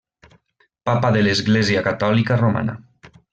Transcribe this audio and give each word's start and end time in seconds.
Papa 0.89 1.11
de 1.17 1.21
l'Església 1.27 1.85
Catòlica 1.89 2.39
Romana. 2.41 2.77